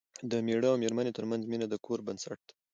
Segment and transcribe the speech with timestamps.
[0.31, 2.55] د مېړه او مېرمنې ترمنځ مینه د کور بنسټ دی.